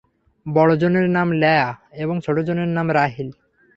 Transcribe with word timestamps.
বড়জনের 0.45 1.07
নাম 1.09 1.27
লায়্যা 1.31 1.67
এবং 1.95 2.15
ছোটজনের 2.21 2.67
নাম 2.67 2.87
রাহীল। 2.91 3.29